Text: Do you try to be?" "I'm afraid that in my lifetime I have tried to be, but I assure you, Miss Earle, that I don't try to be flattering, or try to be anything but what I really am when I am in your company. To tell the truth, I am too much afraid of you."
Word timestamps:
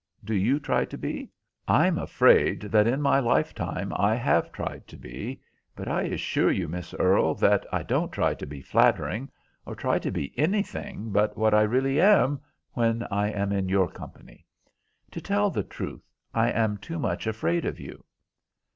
Do 0.25 0.33
you 0.33 0.59
try 0.59 0.85
to 0.85 0.97
be?" 0.97 1.29
"I'm 1.67 1.99
afraid 1.99 2.61
that 2.61 2.87
in 2.87 3.03
my 3.03 3.19
lifetime 3.19 3.93
I 3.95 4.15
have 4.15 4.51
tried 4.51 4.87
to 4.87 4.97
be, 4.97 5.39
but 5.75 5.87
I 5.87 6.01
assure 6.01 6.49
you, 6.51 6.67
Miss 6.67 6.95
Earle, 6.95 7.35
that 7.35 7.67
I 7.71 7.83
don't 7.83 8.11
try 8.11 8.33
to 8.33 8.47
be 8.47 8.61
flattering, 8.63 9.29
or 9.63 9.75
try 9.75 9.99
to 9.99 10.09
be 10.09 10.33
anything 10.39 11.11
but 11.11 11.37
what 11.37 11.53
I 11.53 11.61
really 11.61 12.01
am 12.01 12.41
when 12.73 13.03
I 13.11 13.27
am 13.29 13.51
in 13.51 13.69
your 13.69 13.91
company. 13.91 14.43
To 15.11 15.21
tell 15.21 15.51
the 15.51 15.61
truth, 15.61 16.09
I 16.33 16.49
am 16.49 16.77
too 16.79 16.97
much 16.97 17.27
afraid 17.27 17.63
of 17.63 17.79
you." 17.79 18.03